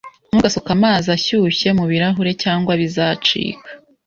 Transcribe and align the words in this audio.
Ntugasuke 0.29 0.71
amazi 0.77 1.07
ashyushye 1.17 1.67
mubirahure 1.77 2.31
cyangwa 2.43 2.71
bizacika. 2.81 3.69